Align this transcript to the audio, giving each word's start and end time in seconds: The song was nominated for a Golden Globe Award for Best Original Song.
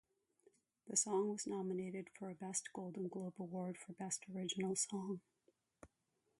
The 0.87 0.97
song 0.97 1.29
was 1.29 1.45
nominated 1.45 2.09
for 2.17 2.31
a 2.31 2.49
Golden 2.73 3.07
Globe 3.07 3.35
Award 3.37 3.77
for 3.77 3.93
Best 3.93 4.23
Original 4.35 4.75
Song. 4.75 5.21